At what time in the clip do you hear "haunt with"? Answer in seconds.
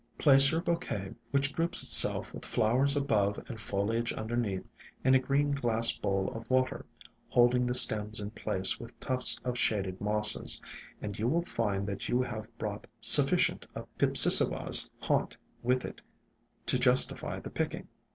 14.97-15.85